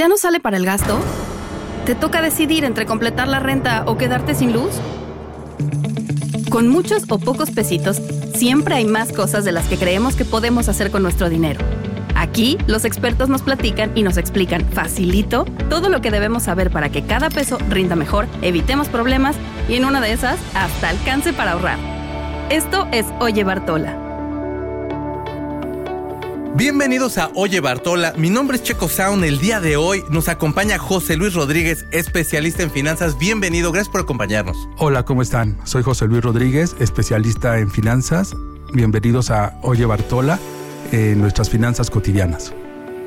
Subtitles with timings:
[0.00, 0.98] ¿Ya no sale para el gasto?
[1.84, 4.70] ¿Te toca decidir entre completar la renta o quedarte sin luz?
[6.48, 8.00] Con muchos o pocos pesitos,
[8.34, 11.60] siempre hay más cosas de las que creemos que podemos hacer con nuestro dinero.
[12.14, 16.88] Aquí, los expertos nos platican y nos explican facilito todo lo que debemos saber para
[16.88, 19.36] que cada peso rinda mejor, evitemos problemas
[19.68, 21.76] y en una de esas, hasta alcance para ahorrar.
[22.48, 24.09] Esto es Oye Bartola
[26.56, 29.24] Bienvenidos a Oye Bartola, mi nombre es Checo Sound.
[29.24, 33.16] El día de hoy nos acompaña José Luis Rodríguez, especialista en finanzas.
[33.16, 34.56] Bienvenido, gracias por acompañarnos.
[34.76, 35.56] Hola, ¿cómo están?
[35.64, 38.34] Soy José Luis Rodríguez, especialista en finanzas.
[38.72, 40.40] Bienvenidos a Oye Bartola,
[40.90, 42.52] en nuestras finanzas cotidianas.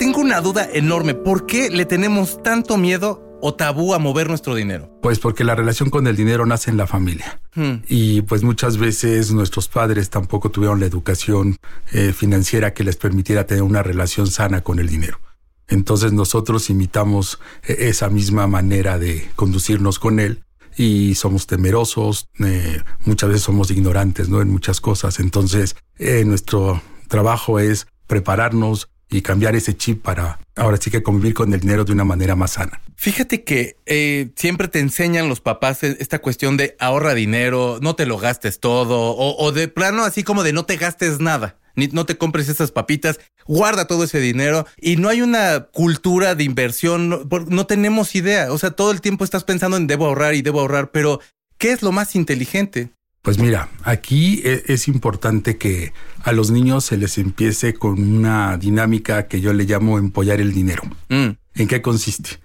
[0.00, 4.54] Tengo una duda enorme, ¿por qué le tenemos tanto miedo o tabú a mover nuestro
[4.54, 4.90] dinero?
[5.02, 7.40] Pues porque la relación con el dinero nace en la familia.
[7.54, 7.82] Hmm.
[7.88, 11.56] Y pues muchas veces nuestros padres tampoco tuvieron la educación
[11.92, 15.20] eh, financiera que les permitiera tener una relación sana con el dinero.
[15.68, 20.44] Entonces nosotros imitamos eh, esa misma manera de conducirnos con él
[20.76, 24.40] y somos temerosos, eh, muchas veces somos ignorantes ¿no?
[24.40, 25.18] en muchas cosas.
[25.18, 25.76] Entonces
[26.24, 31.60] nuestro trabajo es prepararnos, y cambiar ese chip para ahora sí que convivir con el
[31.60, 32.80] dinero de una manera más sana.
[33.00, 38.06] Fíjate que eh, siempre te enseñan los papás esta cuestión de ahorra dinero, no te
[38.06, 42.06] lo gastes todo, o, de plano así como de no te gastes nada, ni no
[42.06, 47.08] te compres esas papitas, guarda todo ese dinero y no hay una cultura de inversión,
[47.08, 50.42] no, no tenemos idea, o sea, todo el tiempo estás pensando en debo ahorrar y
[50.42, 51.20] debo ahorrar, pero
[51.56, 52.90] ¿qué es lo más inteligente?
[53.22, 55.92] Pues mira, aquí e, es importante que
[56.24, 60.52] a los niños se les empiece con una dinámica que yo le llamo empollar el
[60.52, 60.82] dinero.
[61.10, 61.28] Mm.
[61.54, 62.40] ¿En qué consiste?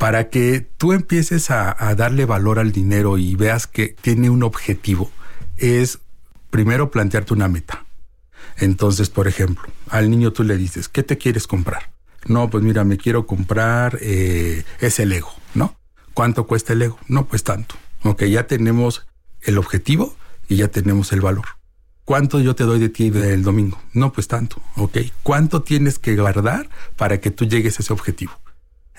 [0.00, 5.10] Para que tú empieces a, darle valor al dinero y veas que tiene un objetivo,
[5.58, 5.98] es
[6.48, 7.84] primero plantearte una meta.
[8.56, 11.90] Entonces, por ejemplo, al niño tú le dices, ¿qué te quieres comprar?
[12.24, 15.76] No, pues mira, me quiero comprar eh, ese Lego, ¿no?
[16.14, 16.98] ¿Cuánto cuesta el Lego?
[17.06, 17.74] No, pues tanto.
[18.02, 19.06] Ok, ya tenemos
[19.42, 20.16] el objetivo
[20.48, 21.44] y ya tenemos el valor.
[22.06, 23.78] ¿Cuánto yo te doy de ti el domingo?
[23.92, 24.96] No, pues tanto, ¿ok?
[25.22, 28.32] ¿Cuánto tienes que guardar para que tú llegues a ese objetivo?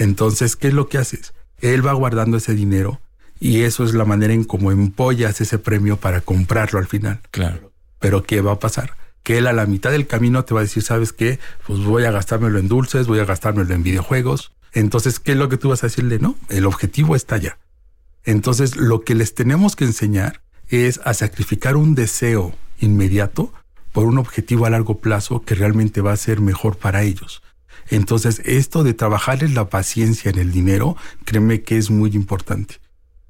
[0.00, 1.34] Entonces, ¿qué es lo que haces?
[1.58, 3.02] Él va guardando ese dinero
[3.38, 7.20] y eso es la manera en cómo empollas ese premio para comprarlo al final.
[7.30, 7.70] Claro.
[7.98, 8.96] Pero ¿qué va a pasar?
[9.22, 11.38] Que él a la mitad del camino te va a decir, ¿sabes qué?
[11.66, 14.52] Pues voy a gastármelo en dulces, voy a gastármelo en videojuegos.
[14.72, 16.18] Entonces, ¿qué es lo que tú vas a decirle?
[16.18, 17.58] No, el objetivo está allá.
[18.24, 23.52] Entonces, lo que les tenemos que enseñar es a sacrificar un deseo inmediato
[23.92, 27.42] por un objetivo a largo plazo que realmente va a ser mejor para ellos.
[27.90, 32.76] Entonces, esto de trabajarles la paciencia en el dinero, créeme que es muy importante.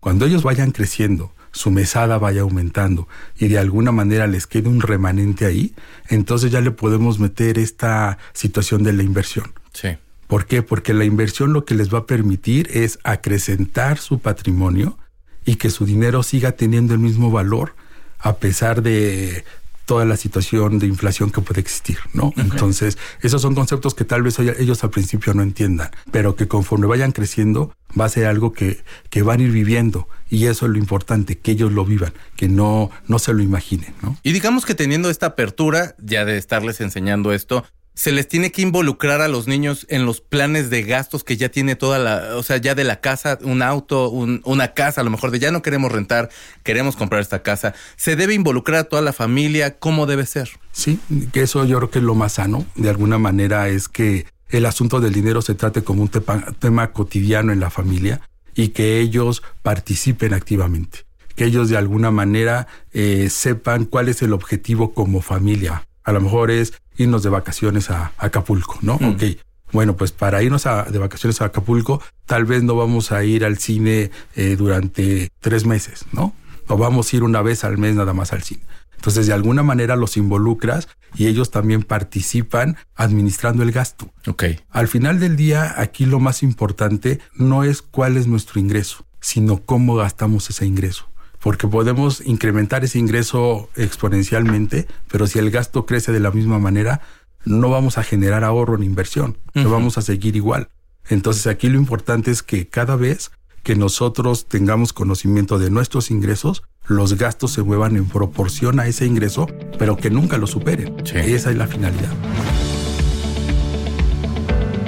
[0.00, 4.80] Cuando ellos vayan creciendo, su mesada vaya aumentando y de alguna manera les quede un
[4.80, 5.74] remanente ahí,
[6.08, 9.52] entonces ya le podemos meter esta situación de la inversión.
[9.72, 9.96] Sí.
[10.26, 10.62] ¿Por qué?
[10.62, 14.96] Porque la inversión lo que les va a permitir es acrecentar su patrimonio
[15.44, 17.74] y que su dinero siga teniendo el mismo valor
[18.20, 19.44] a pesar de
[19.90, 22.32] toda la situación de inflación que puede existir, ¿no?
[22.36, 26.86] Entonces, esos son conceptos que tal vez ellos al principio no entiendan, pero que conforme
[26.86, 30.70] vayan creciendo va a ser algo que, que van a ir viviendo y eso es
[30.70, 34.16] lo importante, que ellos lo vivan, que no, no se lo imaginen, ¿no?
[34.22, 37.64] Y digamos que teniendo esta apertura, ya de estarles enseñando esto,
[38.00, 41.50] se les tiene que involucrar a los niños en los planes de gastos que ya
[41.50, 45.10] tiene toda la, o sea, ya de la casa, un auto, una casa, a lo
[45.10, 46.30] mejor de ya no queremos rentar,
[46.62, 47.74] queremos comprar esta casa.
[47.96, 50.48] Se debe involucrar a toda la familia, ¿cómo debe ser?
[50.72, 50.98] Sí,
[51.30, 54.64] que eso yo creo que es lo más sano, de alguna manera, es que el
[54.64, 58.22] asunto del dinero se trate como un tema, cotidiano en la familia
[58.54, 61.00] y que ellos participen activamente,
[61.36, 65.84] que ellos de alguna manera eh, sepan cuál es el objetivo como familia.
[66.10, 68.98] A lo mejor es irnos de vacaciones a, Acapulco, ¿no?
[69.00, 69.10] Mm.
[69.10, 69.22] Ok.
[69.70, 73.58] Bueno, pues para irnos de vacaciones a Acapulco, tal vez no vamos a ir al
[73.58, 76.34] cine eh, durante tres meses, ¿no?
[76.66, 78.62] O vamos a ir una vez al mes nada más al cine.
[78.96, 84.12] Entonces, de alguna manera los involucras y ellos también participan administrando el gasto.
[84.26, 84.44] Ok.
[84.68, 89.58] Al final del día, aquí lo más importante no es cuál es nuestro ingreso, sino
[89.64, 91.09] cómo gastamos ese ingreso
[91.40, 97.00] porque podemos incrementar ese ingreso exponencialmente, pero si el gasto crece de la misma manera,
[97.44, 100.68] no vamos a generar ahorro en inversión, no vamos a seguir igual.
[101.08, 103.30] Entonces aquí lo importante es que cada vez
[103.62, 109.06] que nosotros tengamos conocimiento de nuestros ingresos, los gastos se muevan en proporción a ese
[109.06, 109.46] ingreso,
[109.78, 110.96] pero que nunca lo superen.
[111.06, 112.12] Esa es la finalidad.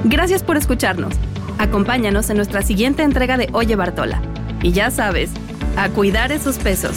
[0.04, 1.14] Gracias por escucharnos.
[1.58, 4.20] Acompáñanos en nuestra siguiente entrega de Oye Bartola.
[4.62, 5.31] Y ya sabes,
[5.77, 6.97] a cuidar esos pesos.